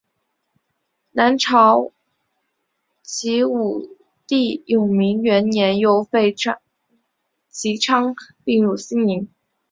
[1.11, 1.91] 南朝
[3.03, 6.33] 齐武帝永明元年又废
[7.51, 9.29] 齐昌并入兴宁。